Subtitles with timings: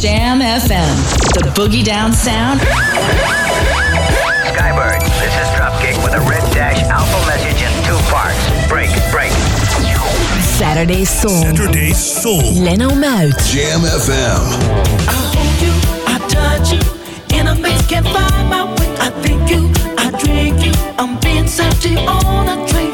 [0.00, 0.96] Jam FM,
[1.34, 2.58] the boogie down sound.
[4.48, 8.38] Skybird, this is Dropkick with a red dash alpha message in two parts.
[8.66, 9.30] Break, break.
[10.40, 11.42] Saturday Soul.
[11.42, 12.40] Saturday Soul.
[12.54, 13.36] Leno Muit.
[13.44, 14.40] Jam FM.
[15.06, 15.72] I hold you,
[16.06, 18.96] I touch you, in a mix can't find my way.
[19.00, 22.89] I think you, I drink you, I'm being such on a train.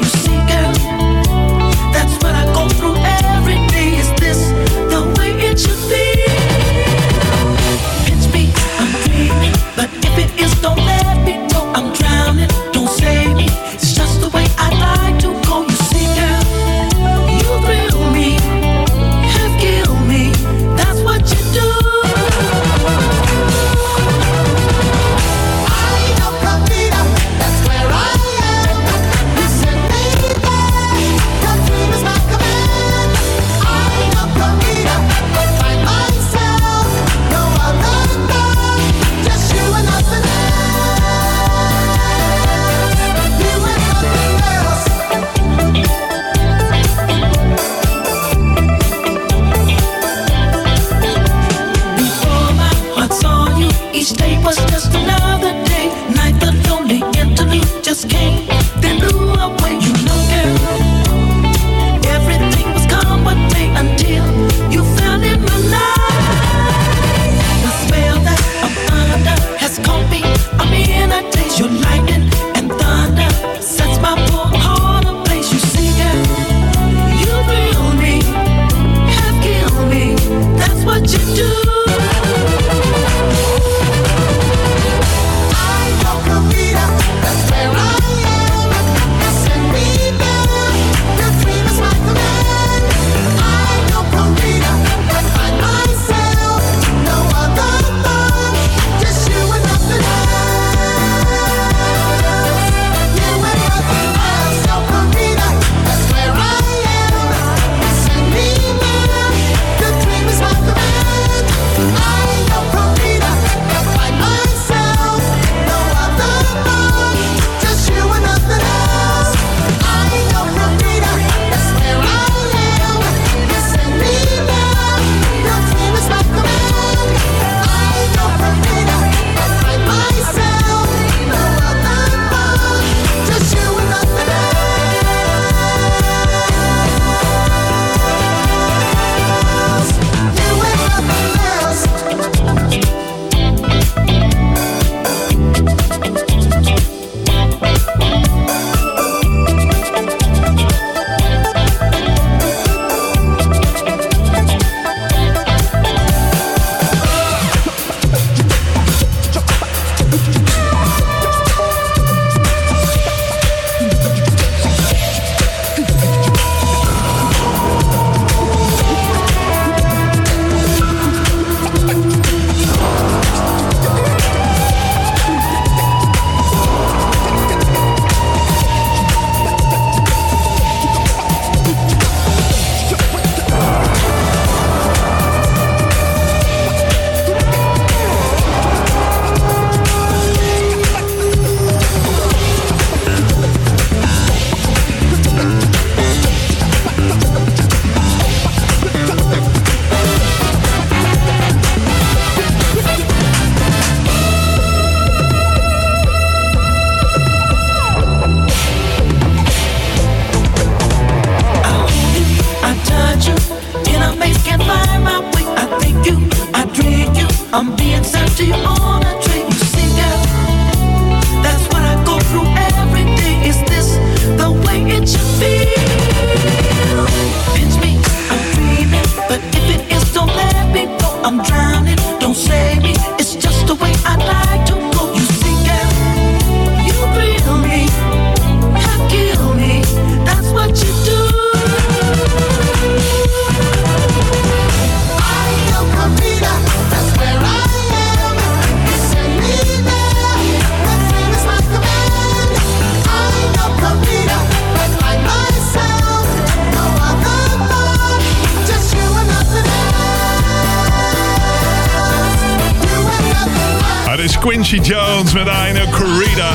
[264.46, 266.50] Quincy Jones met Aino Corrida.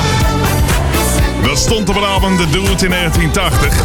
[1.44, 3.84] Dat stond op het album The Dude in 1980.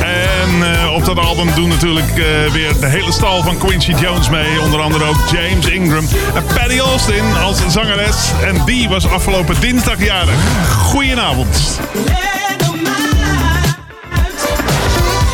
[0.00, 4.30] En eh, op dat album doen natuurlijk eh, weer de hele stal van Quincy Jones
[4.30, 4.60] mee.
[4.60, 8.30] Onder andere ook James Ingram en Patty Austin als zangeres.
[8.42, 10.38] En die was afgelopen dinsdag jarig.
[10.70, 11.80] Goedenavond.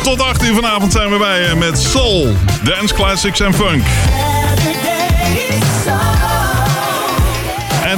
[0.03, 3.83] Tot 8 uur vanavond zijn we bij je met Soul, Dance Classics en Funk.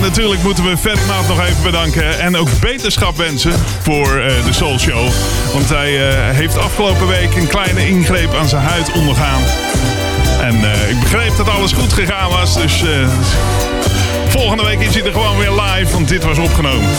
[0.06, 2.20] Natuurlijk moeten we Ferry nog even bedanken.
[2.20, 5.10] En ook beterschap wensen voor eh, de Soul Show.
[5.54, 9.42] Want hij eh, heeft afgelopen week een kleine ingreep aan zijn huid ondergaan.
[10.42, 12.54] En eh, ik begreep dat alles goed gegaan was.
[12.54, 12.84] Dus
[14.28, 15.92] volgende week is hij er gewoon weer live.
[15.92, 16.90] Want dit was opgenomen.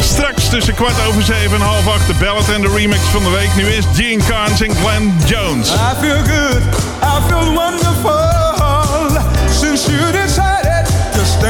[0.00, 3.30] Straks tussen kwart over zeven en half acht de ballad en de remix van de
[3.30, 3.54] week.
[3.56, 5.70] Nu is Gene Carnes en Glenn Jones.
[5.70, 6.62] I feel good,
[7.02, 8.43] I feel wonderful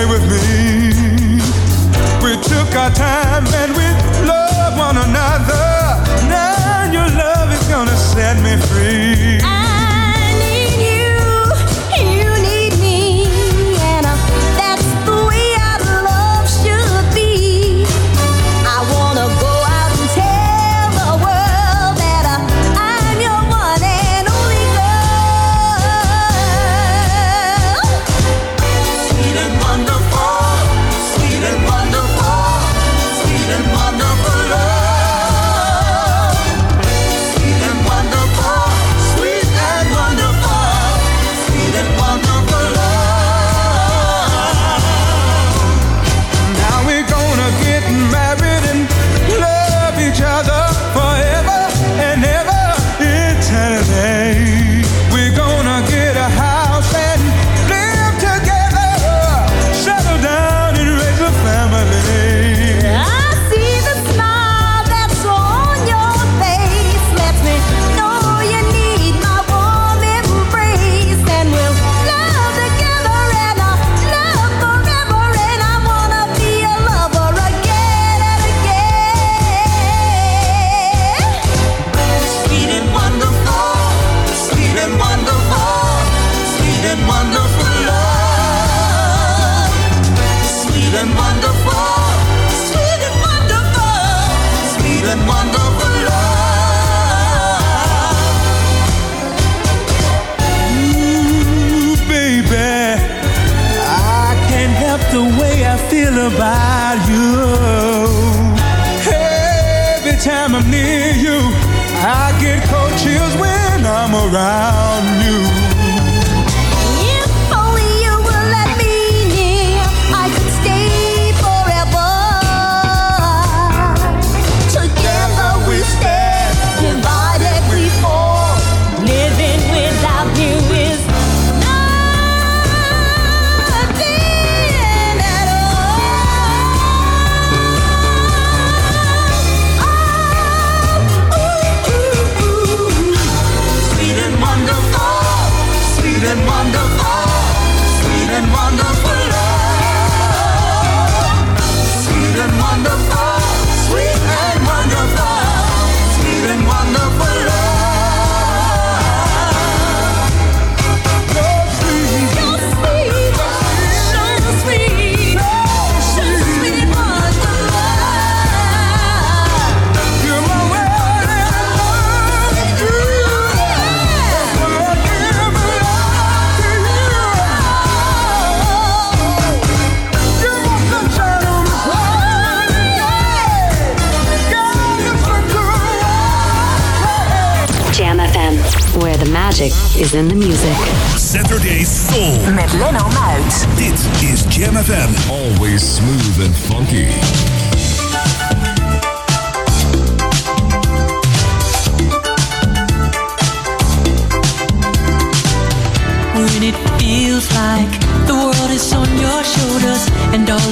[0.05, 1.41] stay with me.
[2.23, 5.65] We took our time and we love one another.
[6.29, 9.33] Now your love is gonna set me free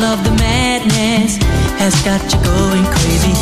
[0.04, 1.37] of the madness
[1.78, 3.35] has got you going crazy.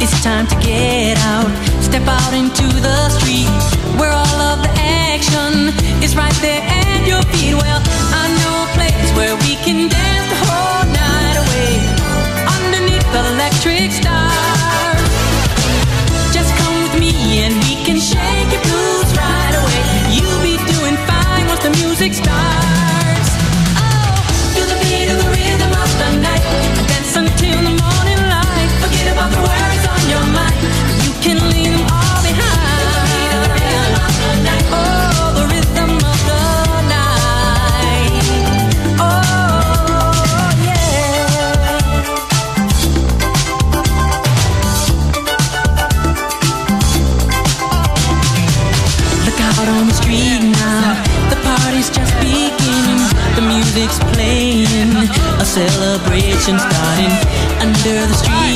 [0.00, 1.50] It's time to get out,
[1.82, 3.48] step out into the street
[3.98, 7.54] where all of the action is right there at your feet.
[7.54, 7.82] Well,
[8.12, 11.95] I know a place where we can dance the whole night away
[55.96, 57.12] celebration starting
[57.60, 58.55] under the street.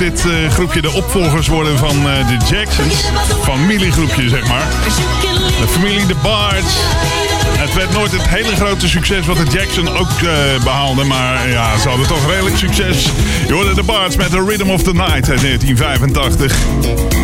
[0.00, 3.04] dit uh, groepje de opvolgers worden van eh, de Jacksons.
[3.42, 4.66] Familiegroepje, zeg maar.
[5.60, 6.74] De familie de Bards.
[7.58, 10.30] Het werd nooit het hele grote succes wat de Jackson ook uh,
[10.64, 11.04] behaalde.
[11.04, 13.08] Maar ja, ze hadden toch redelijk succes.
[13.46, 16.56] Je hoorde de Bards met The Rhythm of the Night in 1985.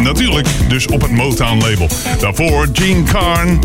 [0.02, 1.88] Natuurlijk dus op het Motown label.
[2.20, 3.60] Daarvoor Gene Carn.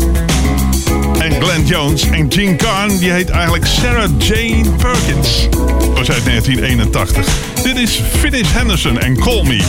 [1.40, 2.02] Glenn Jones.
[2.02, 5.48] En Jean Carne, die heet eigenlijk Sarah Jane Perkins.
[5.94, 7.26] Was uit 1981.
[7.62, 9.62] Dit is Phyllis Henderson en Call Me.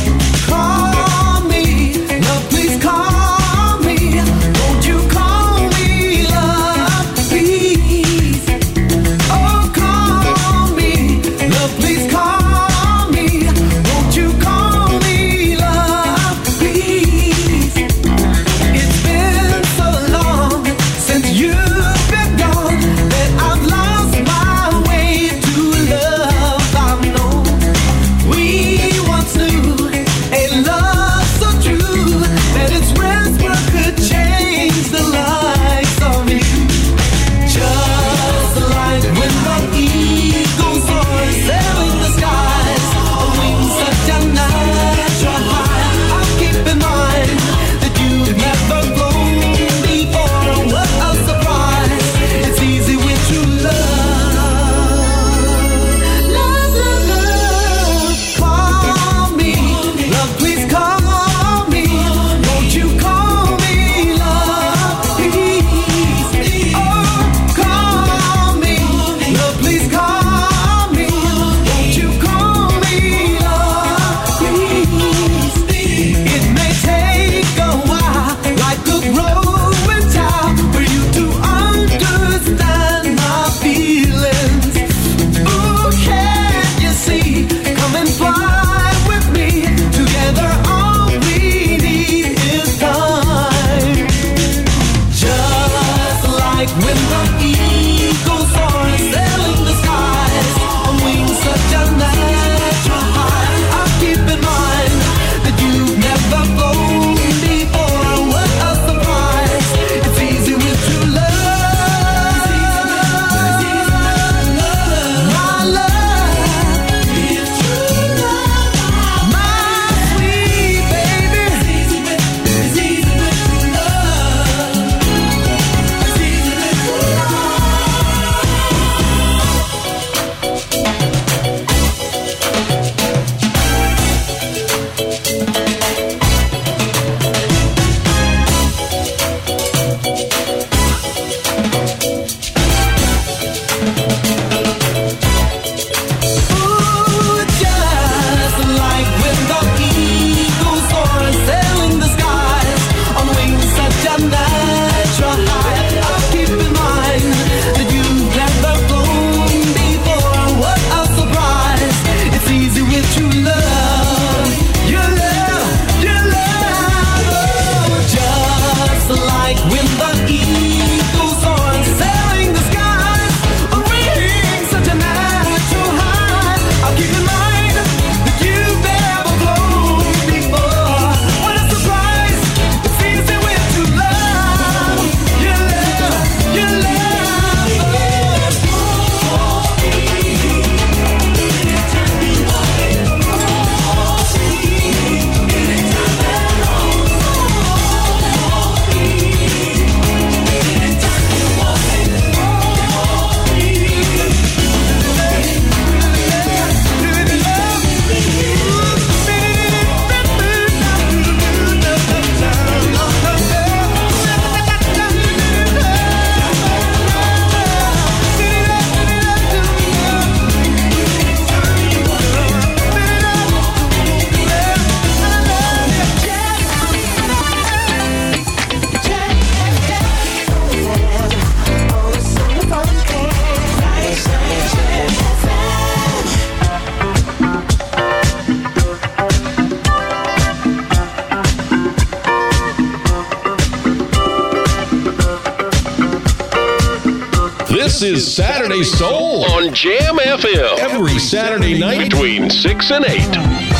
[251.33, 253.72] Saturday night between 6 and 8.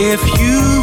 [0.00, 0.77] if you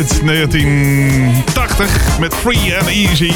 [0.00, 3.32] uit 1980 met Free and Easy.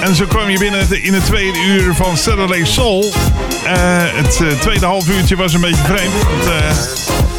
[0.00, 3.12] En zo kwam je binnen in het tweede uur van Saturday Soul.
[3.64, 3.74] Eh,
[4.14, 6.12] het eh, tweede half uurtje was een beetje vreemd.
[6.12, 6.70] Want, uh,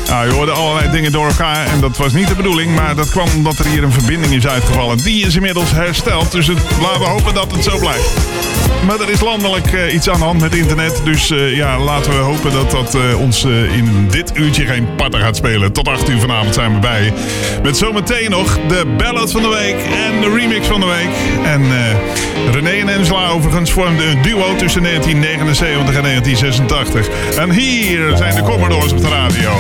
[0.10, 2.76] nou, je hoorde allerlei dingen door elkaar en dat was niet de bedoeling.
[2.76, 4.98] Maar dat kwam omdat er hier een verbinding is uitgevallen.
[4.98, 6.48] Die is inmiddels hersteld, dus
[6.82, 8.10] laten we hopen dat het zo blijft.
[8.86, 11.02] Maar er is landelijk eh, iets aan de hand met internet.
[11.04, 15.20] Dus eh, ja, laten we hopen dat dat eh, ons in dit uurtje geen parten
[15.20, 15.72] gaat spelen.
[15.72, 17.14] Tot 8 uur vanavond zijn we bij.
[17.64, 21.10] Met zometeen nog de ballad van de week en de remix van de week.
[21.46, 21.62] En
[22.52, 27.08] René en Angela overigens vormden een duo tussen 1979 en 1986.
[27.38, 29.52] En hier zijn de Commodores op de radio.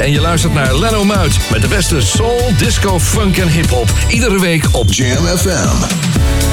[0.00, 3.90] En je luistert naar Leno Muit met de beste soul, disco, funk en hip-hop.
[4.08, 5.68] Iedere week op Jam FM.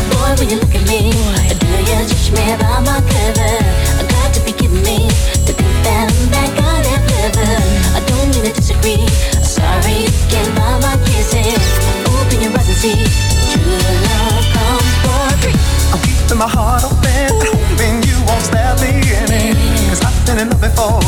[0.10, 1.12] Boy, when you look at me,
[1.60, 3.58] do you judge me by my cover?
[4.00, 5.08] I got to be kidding me
[5.46, 7.52] to think that I'm that kind of clever.
[7.96, 9.08] I don't mean to disagree.
[9.42, 11.64] Sorry, you can't buy my kisses.
[12.06, 15.58] Open your eyes and see true love comes for free.
[15.94, 19.56] I'm keeping my heart open, hoping you won't stab me in it.
[19.90, 21.02] Cause I've been in love before,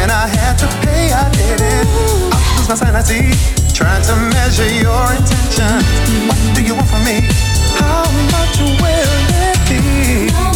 [0.00, 1.86] when I had to pay, I did it.
[2.32, 3.36] I lose my sanity,
[3.74, 5.84] trying to measure your intention.
[6.26, 7.20] What do you want from me?
[7.76, 10.49] How much will it be?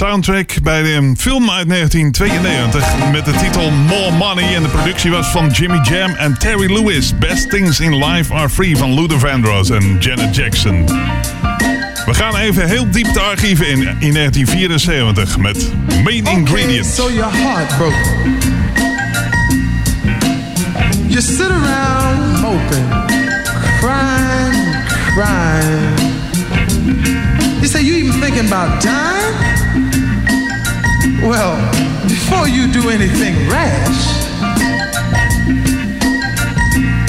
[0.00, 4.54] Een soundtrack bij een film uit 1992 met de titel More Money.
[4.54, 7.18] En de productie was van Jimmy Jam en Terry Lewis.
[7.18, 10.86] Best Things in Life Are Free van Luther Vandross en Janet Jackson.
[12.06, 15.72] We gaan even heel diep de archieven in, in 1974 met
[16.04, 16.94] Main Ingredients.
[16.94, 17.96] So your heart broke.
[21.06, 22.88] You sit around moping,
[23.80, 24.76] crying,
[25.14, 26.04] crying.
[27.64, 27.93] You say you even
[28.24, 29.34] thinking about dying?
[31.20, 31.60] Well,
[32.08, 34.02] before you do anything rash,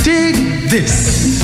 [0.04, 0.36] dig
[0.70, 1.42] this.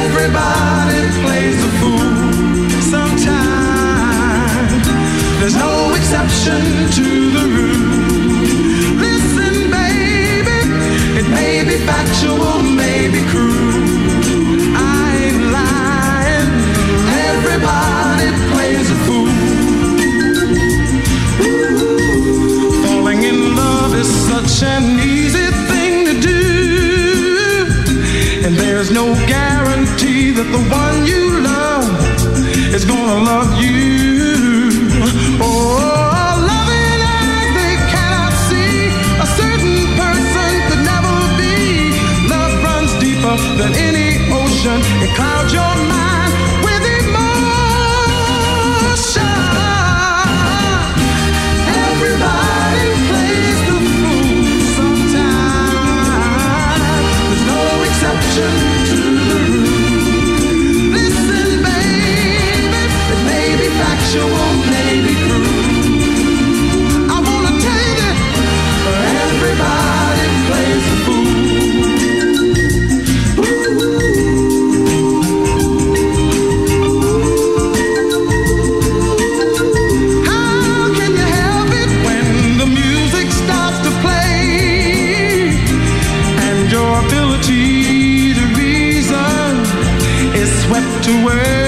[0.00, 2.16] Everybody plays the fool
[2.94, 4.68] sometime.
[5.38, 6.62] There's no exception
[6.98, 8.16] to the rule.
[9.04, 10.60] Listen, baby,
[11.20, 13.75] it may be factual, may be cruel.
[24.48, 27.66] such an easy thing to do.
[28.44, 34.15] And there's no guarantee that the one you love is gonna love you.
[91.06, 91.65] to where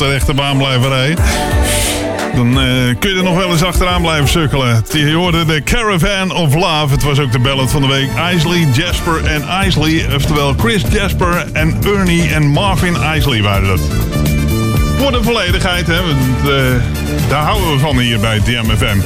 [0.00, 1.24] de rechte baan blijven rijden.
[2.34, 4.84] Dan eh, kun je nog wel eens achteraan blijven sukkelen.
[4.92, 6.92] Je hoorde de Caravan of Love.
[6.94, 8.08] Het was ook de ballad van de week.
[8.34, 10.14] Isley, Jasper en Isley.
[10.14, 13.80] Oftewel Chris Jasper en Ernie en Marvin Isley waren dat.
[14.98, 16.02] Voor de volledigheid, hè.
[16.02, 18.98] want, eh, daar houden we van hier bij DMFM.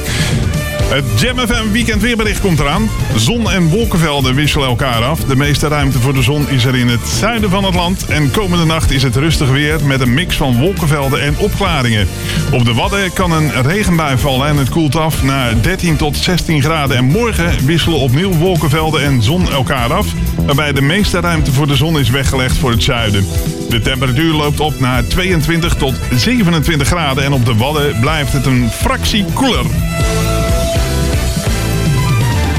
[0.87, 2.89] Het Jam FM weekend weerbericht komt eraan.
[3.15, 5.19] Zon en wolkenvelden wisselen elkaar af.
[5.19, 8.05] De meeste ruimte voor de zon is er in het zuiden van het land.
[8.05, 12.07] En komende nacht is het rustig weer met een mix van wolkenvelden en opklaringen.
[12.51, 16.61] Op de Wadden kan een regenbui vallen en het koelt af naar 13 tot 16
[16.61, 16.97] graden.
[16.97, 20.07] En morgen wisselen opnieuw wolkenvelden en zon elkaar af.
[20.45, 23.25] Waarbij de meeste ruimte voor de zon is weggelegd voor het zuiden.
[23.69, 27.23] De temperatuur loopt op naar 22 tot 27 graden.
[27.23, 29.65] En op de Wadden blijft het een fractie koeler.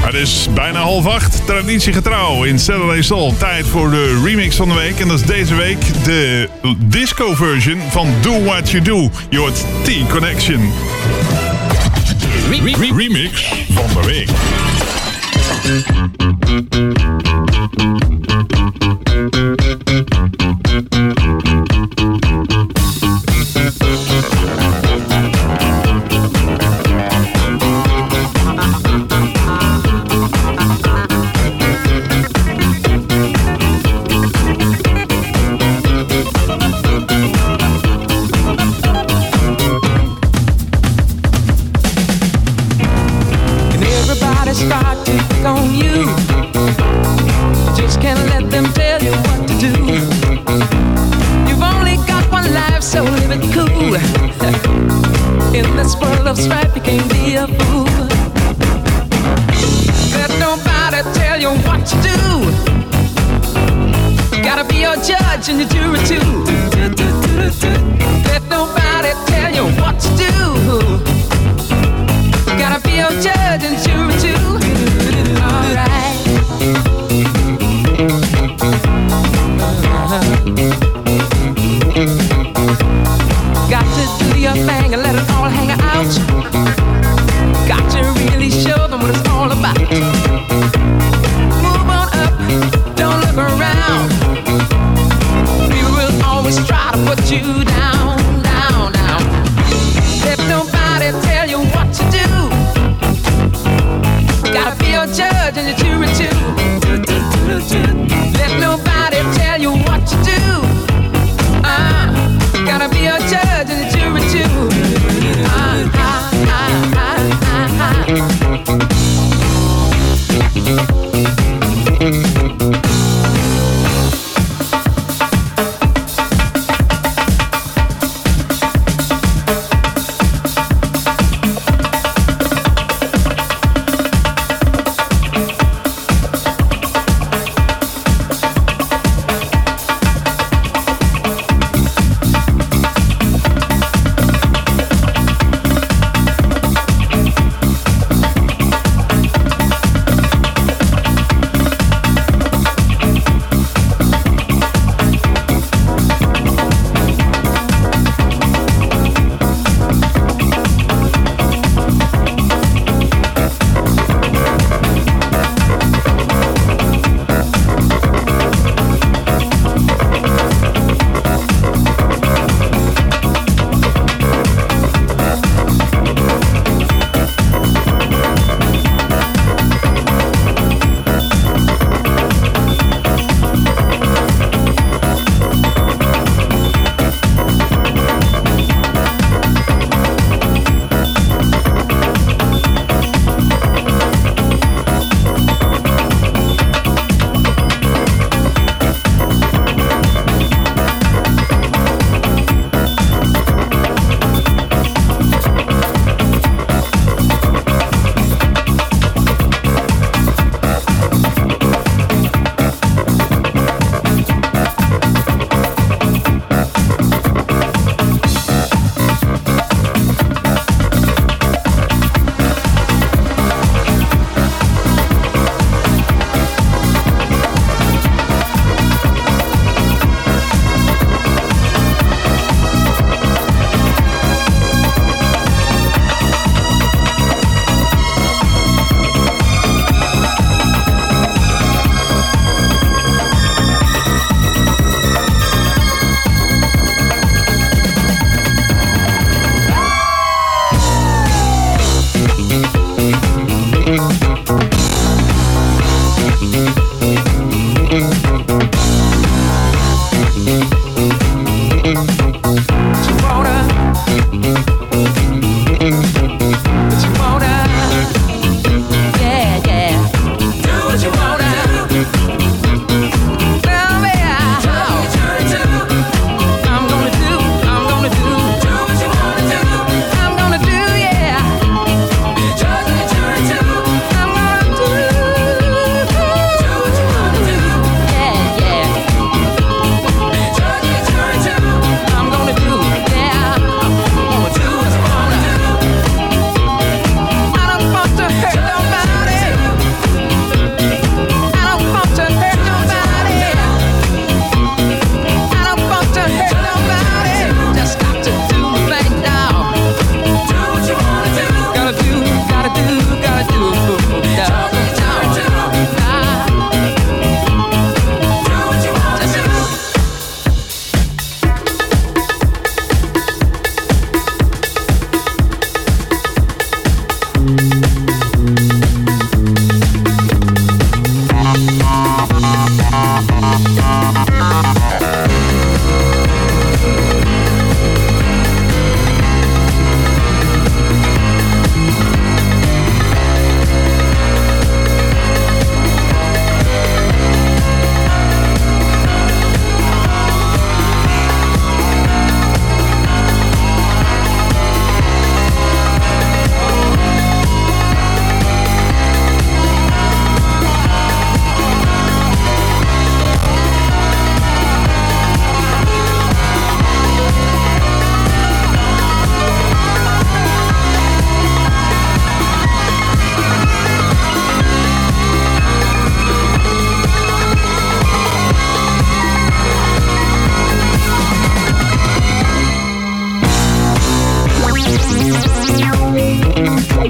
[0.07, 3.33] Het is bijna half acht, traditiegetrouw in Saturday Soul.
[3.37, 4.99] Tijd voor de remix van de week.
[4.99, 9.09] En dat is deze week de disco-version van Do What You Do.
[9.29, 10.71] Je hoort T-Connection.
[12.95, 14.29] remix van de week.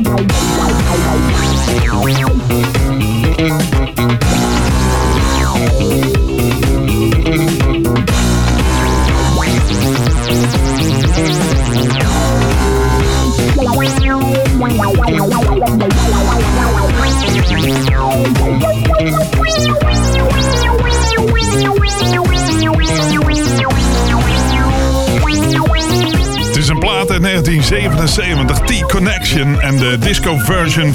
[0.03, 0.36] my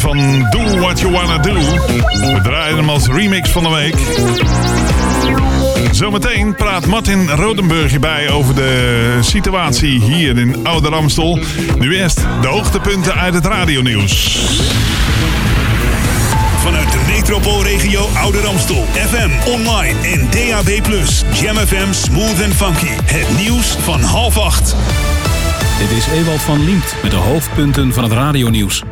[0.03, 1.53] van Do What You Wanna Do.
[1.53, 3.95] We draaien hem als remix van de week.
[5.95, 11.39] Zometeen praat Martin Rodenburg hierbij over de situatie hier in Ouder Amstel.
[11.79, 14.39] Nu eerst de hoogtepunten uit het radionieuws.
[16.59, 18.85] Vanuit de metropoolregio Ouder Amstel.
[18.93, 20.69] FM, online en DAB+.
[21.41, 22.93] Jam FM Smooth and Funky.
[23.05, 24.77] Het nieuws van half acht.
[25.79, 28.83] Dit is Ewald van Liemt met de hoofdpunten van het radionieuws.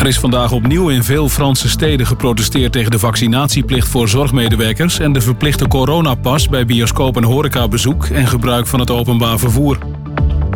[0.00, 5.12] Er is vandaag opnieuw in veel Franse steden geprotesteerd tegen de vaccinatieplicht voor zorgmedewerkers en
[5.12, 9.78] de verplichte coronapas bij bioscoop- en horecabezoek en gebruik van het openbaar vervoer.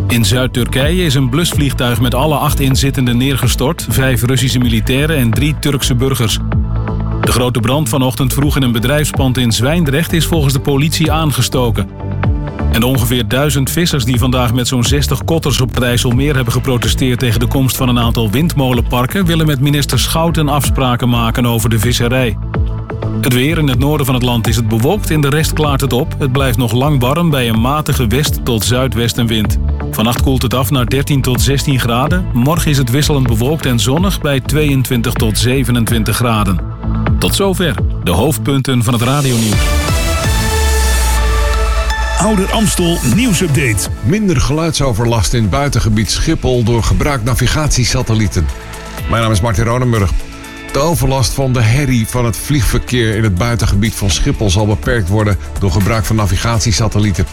[0.08, 5.58] In Zuid-Turkije is een blusvliegtuig met alle acht inzittenden neergestort, vijf Russische militairen en drie
[5.58, 6.38] Turkse burgers.
[7.20, 11.88] De grote brand vanochtend vroeg in een bedrijfspand in Zwijndrecht is volgens de politie aangestoken.
[12.74, 16.52] En de ongeveer duizend vissers die vandaag met zo'n 60 kotters op het IJsselmeer hebben
[16.52, 21.70] geprotesteerd tegen de komst van een aantal windmolenparken, willen met minister Schouten afspraken maken over
[21.70, 22.36] de visserij.
[23.20, 25.80] Het weer in het noorden van het land is het bewolkt, in de rest klaart
[25.80, 26.14] het op.
[26.18, 29.58] Het blijft nog lang warm bij een matige west- tot zuidwestenwind.
[29.90, 32.26] Vannacht koelt het af naar 13 tot 16 graden.
[32.32, 36.58] Morgen is het wisselend bewolkt en zonnig bij 22 tot 27 graden.
[37.18, 39.83] Tot zover de hoofdpunten van het radionieuws.
[42.18, 43.88] Ouder Amstel nieuwsupdate.
[44.02, 48.46] Minder geluidsoverlast in het buitengebied Schiphol door gebruik navigatiesatellieten.
[49.10, 50.10] Mijn naam is Martin Ronenburg.
[50.72, 55.08] De overlast van de herrie van het vliegverkeer in het buitengebied van Schiphol zal beperkt
[55.08, 57.26] worden door gebruik van navigatiesatellieten.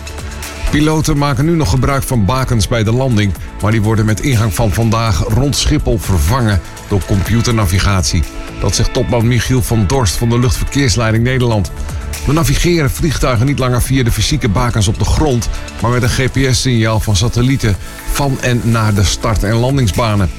[0.72, 4.54] Piloten maken nu nog gebruik van bakens bij de landing, maar die worden met ingang
[4.54, 8.24] van vandaag rond Schiphol vervangen door computernavigatie.
[8.60, 11.72] Dat zegt topman Michiel van Dorst van de Luchtverkeersleiding Nederland.
[12.26, 15.50] We navigeren vliegtuigen niet langer via de fysieke bakens op de grond,
[15.82, 17.76] maar met een GPS-signaal van satellieten
[18.12, 20.30] van en naar de start- en landingsbanen.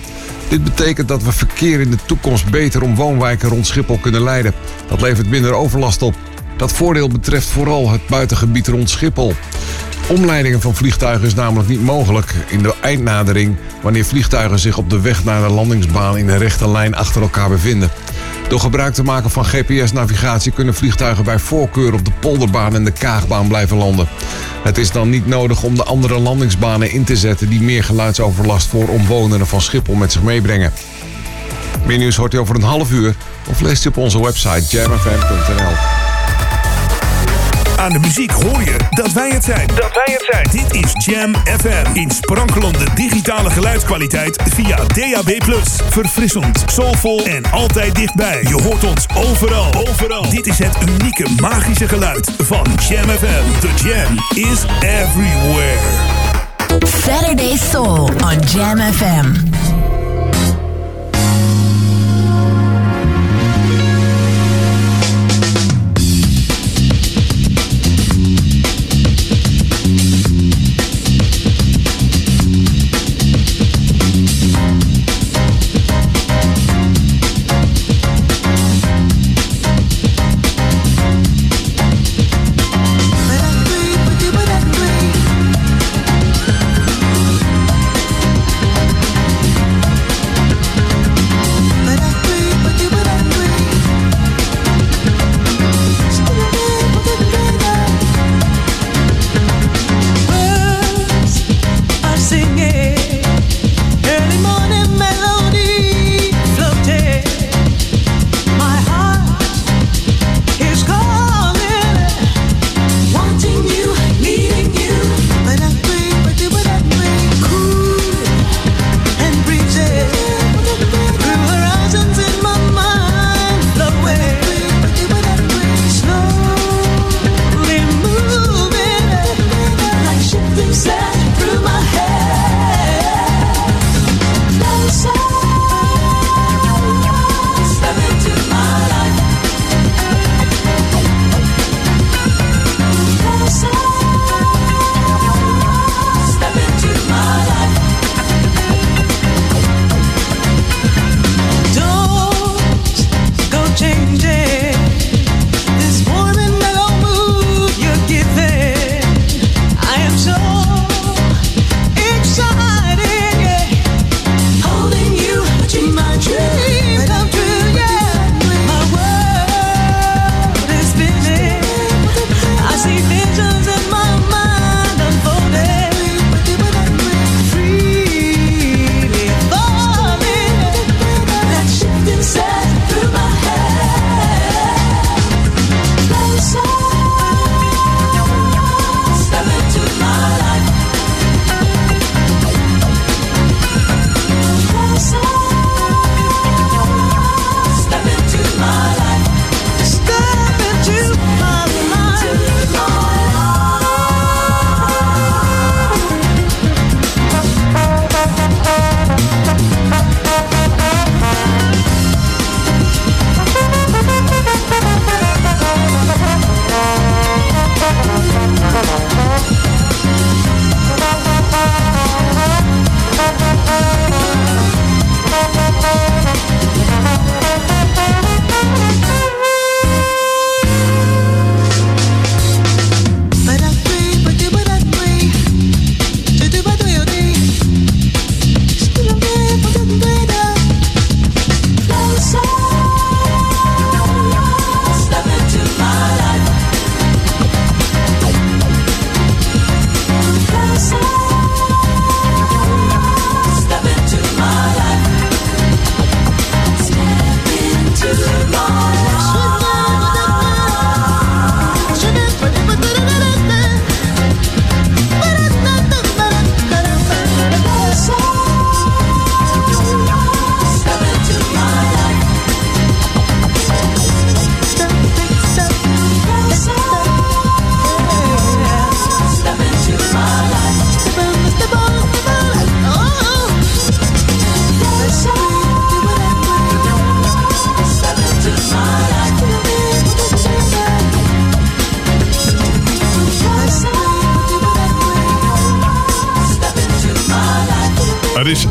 [0.49, 4.55] Dit betekent dat we verkeer in de toekomst beter om woonwijken rond Schiphol kunnen leiden.
[4.89, 6.15] Dat levert minder overlast op.
[6.57, 9.35] Dat voordeel betreft vooral het buitengebied rond Schiphol.
[10.09, 15.01] Omleidingen van vliegtuigen is namelijk niet mogelijk in de eindnadering wanneer vliegtuigen zich op de
[15.01, 17.91] weg naar de landingsbaan in een rechte lijn achter elkaar bevinden.
[18.53, 22.91] Door gebruik te maken van GPS-navigatie kunnen vliegtuigen bij voorkeur op de polderbaan en de
[22.91, 24.09] kaagbaan blijven landen.
[24.63, 28.67] Het is dan niet nodig om de andere landingsbanen in te zetten die meer geluidsoverlast
[28.67, 30.73] voor omwonenden van Schiphol met zich meebrengen.
[31.87, 33.15] Meer nieuws hoort u over een half uur
[33.49, 36.02] of leest u op onze website jamfm.nl.
[37.83, 39.67] Aan de muziek hoor je dat wij het zijn.
[39.67, 40.47] Dat wij het zijn.
[40.51, 41.95] Dit is Jam FM.
[41.95, 45.43] In sprankelende digitale geluidskwaliteit via DAB+.
[45.91, 48.43] Verfrissend, soulvol en altijd dichtbij.
[48.43, 49.75] Je hoort ons overal.
[49.89, 50.31] Overal.
[50.31, 53.61] Dit is het unieke magische geluid van Jam FM.
[53.61, 54.19] The Jam
[54.51, 56.31] is everywhere.
[56.87, 59.52] Saturday Soul on Jam FM.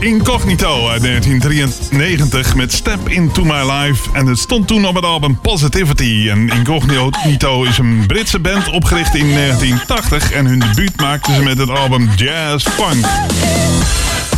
[0.01, 4.09] Incognito uit 1993 met Step Into My Life.
[4.13, 6.27] En het stond toen op het album Positivity.
[6.29, 10.31] En Incognito is een Britse band opgericht in 1980.
[10.31, 13.05] En hun debuut maakten ze met het album Jazz Funk.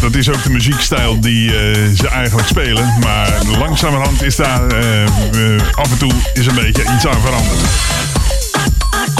[0.01, 2.93] Dat is ook de muziekstijl die eh, ze eigenlijk spelen.
[2.99, 5.09] Maar langzamerhand is daar eh, eh,
[5.71, 7.59] af en toe is een beetje iets aan veranderd.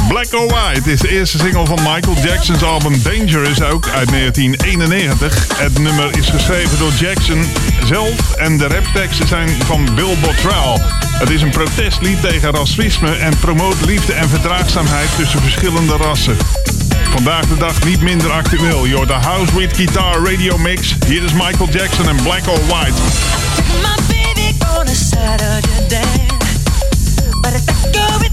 [0.08, 5.48] Black or White is de eerste single van Michael Jackson's album Dangerous ook uit 1991.
[5.58, 7.46] Het nummer is geschreven door Jackson
[7.86, 10.80] zelf en de rapteksten zijn van Bill Bottrell.
[11.20, 16.38] Het is een protestlied tegen racisme en promoot liefde en verdraagzaamheid tussen verschillende rassen.
[17.12, 18.88] Vandaag de dag niet minder actueel.
[18.88, 20.96] You're the House with Guitar Radio Mix.
[21.08, 23.02] Hier is Michael Jackson en Black or White.
[23.82, 26.24] My baby Saturday
[27.46, 28.33] I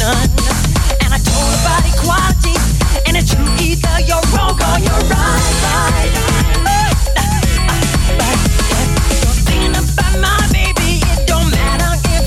[0.00, 2.54] And I told about equality,
[3.06, 6.08] and it's true either you're wrong or you're right.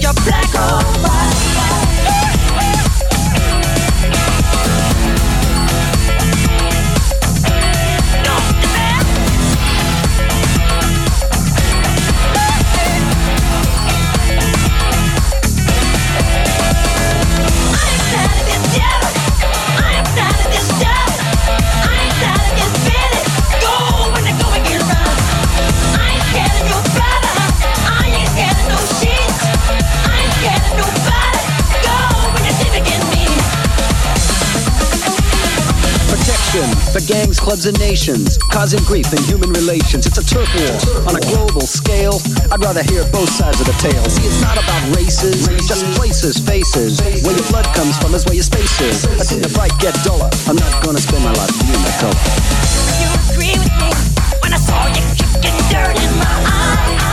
[0.03, 1.10] You're thinking
[37.31, 40.05] gangs, clubs, and nations, causing grief in human relations.
[40.05, 42.19] It's a turf war on a global scale.
[42.51, 44.03] I'd rather hear both sides of the tale.
[44.09, 46.99] See, it's not about races, just places, faces.
[47.23, 49.05] Where your blood comes from is where your space is.
[49.05, 50.29] I see the fight get duller.
[50.47, 52.19] I'm not gonna spend my life being a color.
[52.99, 53.89] You agree with me
[54.41, 57.10] when I saw you kicking dirt in my eye.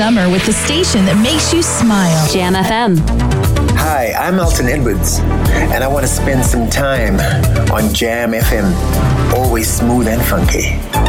[0.00, 2.26] Summer with the station that makes you smile.
[2.32, 2.96] Jam FM.
[3.76, 7.20] Hi, I'm Elton Edwards, and I want to spend some time
[7.70, 8.72] on Jam FM.
[9.34, 10.99] Always smooth and funky.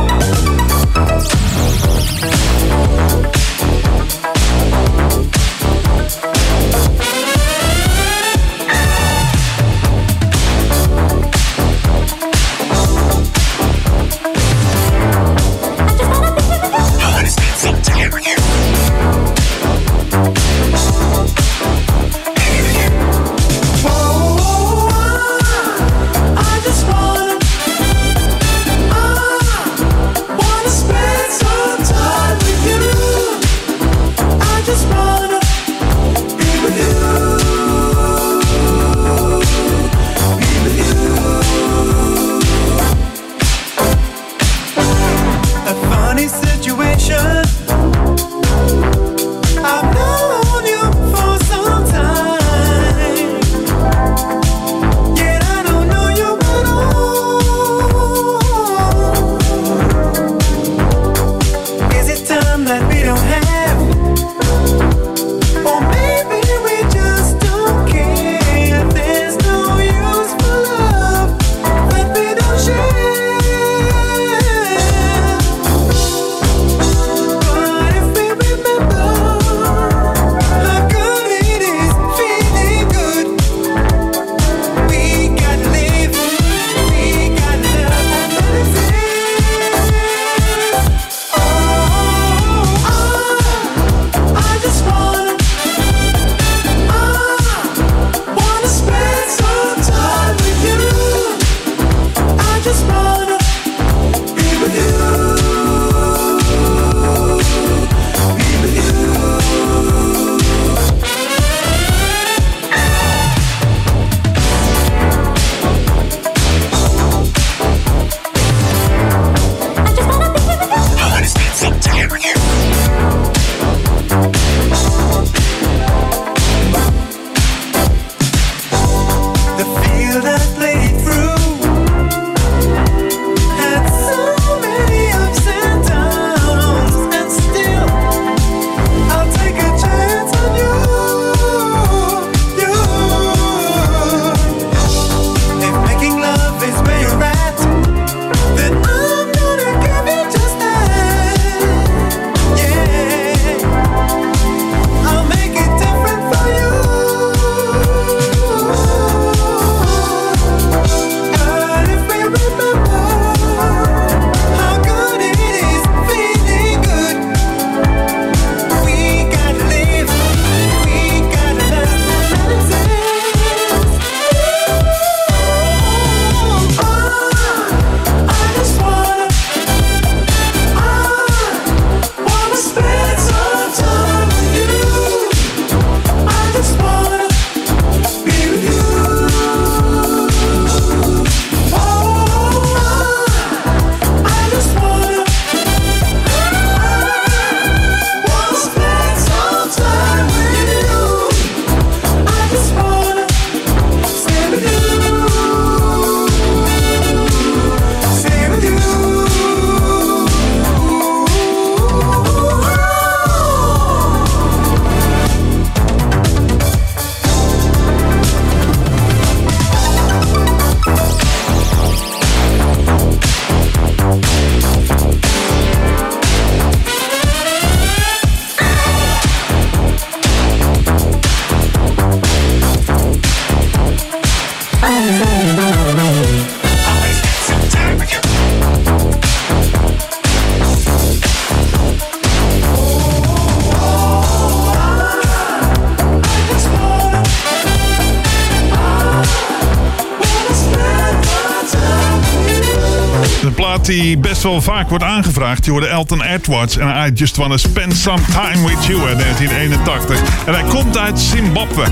[254.42, 255.66] best wel vaak wordt aangevraagd.
[255.66, 259.18] Je hoorde Elton Edwards en I Just want to Spend Some Time With You in
[259.18, 260.46] 1981.
[260.46, 261.84] En hij komt uit Zimbabwe.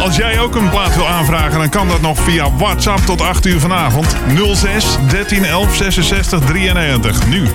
[0.00, 3.46] Als jij ook een plaat wil aanvragen, dan kan dat nog via WhatsApp tot 8
[3.46, 4.16] uur vanavond.
[4.54, 7.26] 06 13 11 66 93.
[7.26, 7.46] Nu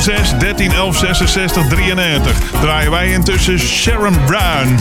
[0.00, 2.40] 06 13 11 66 93.
[2.60, 4.78] Draaien wij intussen Sharon Brown.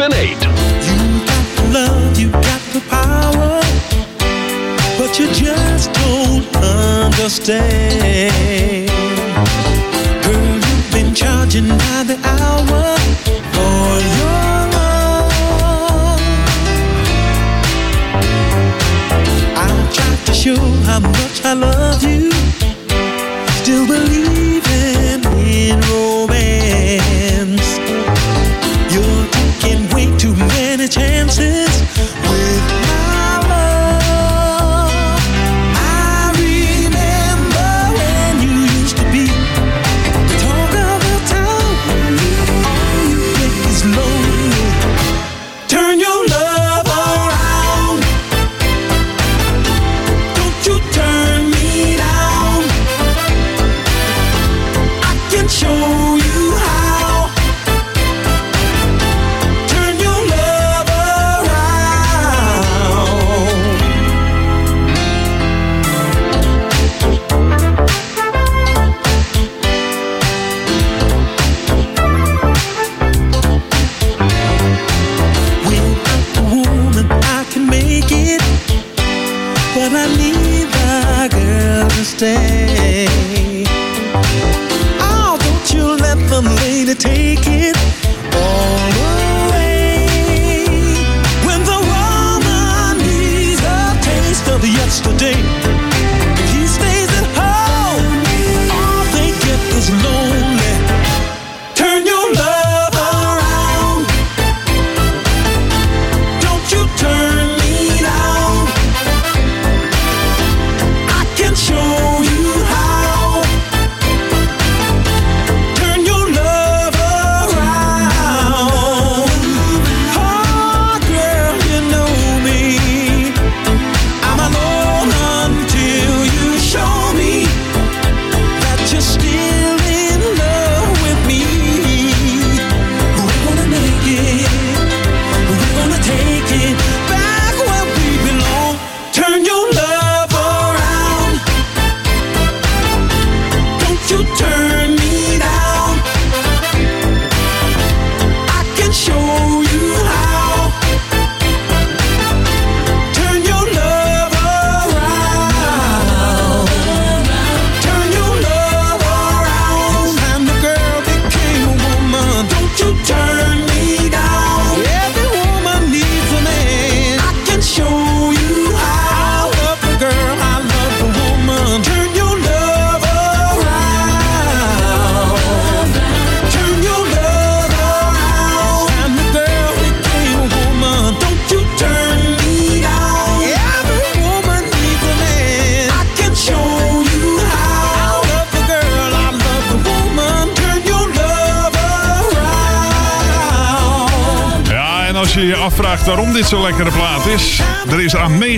[0.00, 0.49] and 8.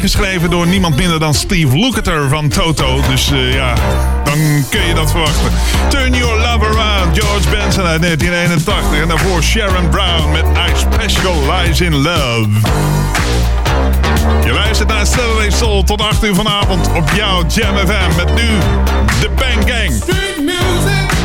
[0.02, 3.00] geschreven door niemand minder dan Steve Lukather van Toto.
[3.08, 3.74] Dus eh, ja,
[4.24, 5.52] dan kun je dat verwachten.
[5.88, 9.00] Turn Your Love Around, George Benson uit 1981.
[9.00, 12.48] En daarvoor Sharon Brown met I Specialize in Love.
[14.44, 18.16] Je luistert naar Saturday Soul tot 8 uur vanavond op jouw Jam FM.
[18.16, 18.48] Met nu
[19.20, 19.92] de Bang Gang.
[19.92, 21.21] Street music.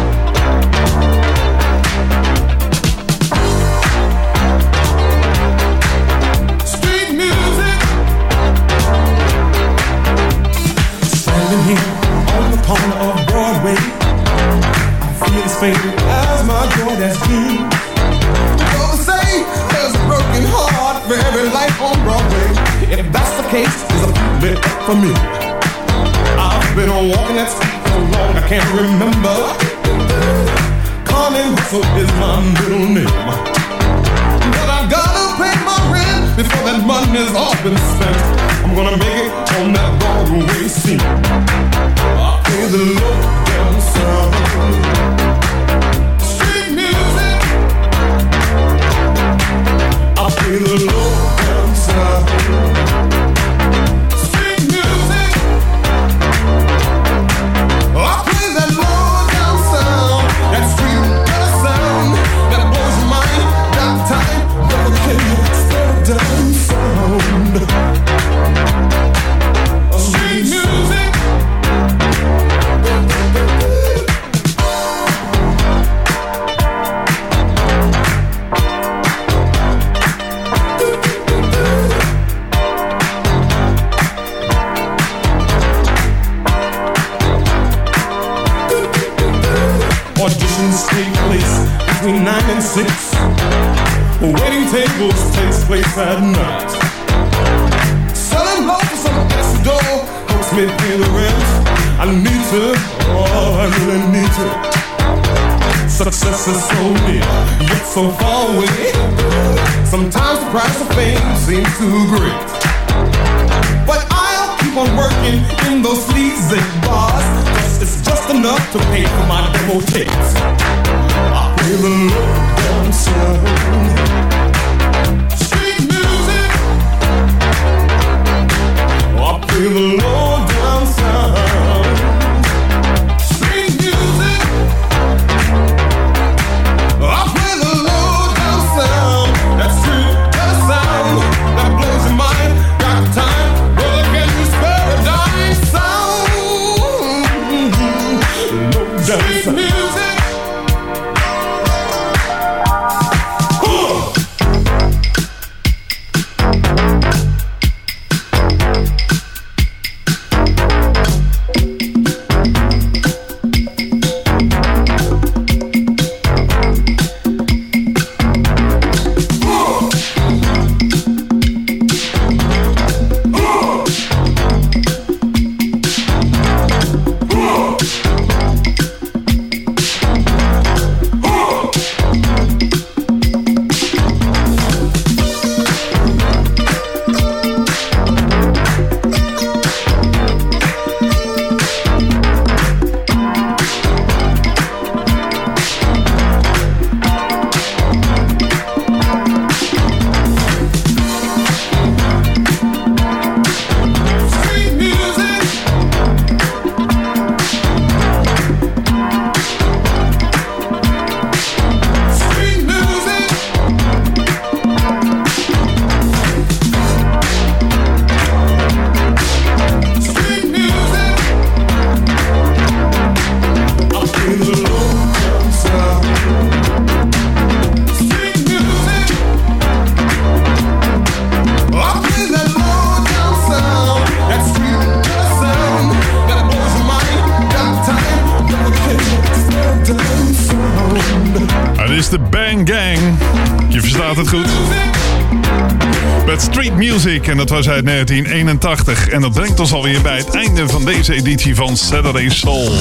[248.68, 249.10] 1981.
[249.10, 252.72] En dat brengt ons alweer bij het einde van deze editie van Saturday Soul.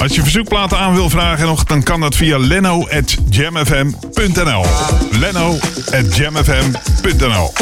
[0.00, 4.64] Als je verzoekplaten aan wil vragen nog, dan kan dat via leno.jamfm.nl
[5.10, 7.52] leno.jamfm.nl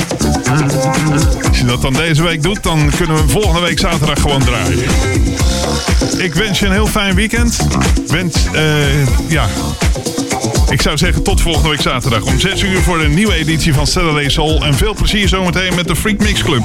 [1.49, 4.79] Als je dat dan deze week doet, dan kunnen we volgende week zaterdag gewoon draaien.
[6.17, 7.57] Ik wens je een heel fijn weekend.
[8.07, 9.49] Wens, eh, ja...
[10.70, 13.86] Ik zou zeggen tot volgende week zaterdag om 6 uur voor een nieuwe editie van
[13.86, 14.64] Saturday Soul.
[14.64, 16.62] En veel plezier zometeen met de Freak Mix Club.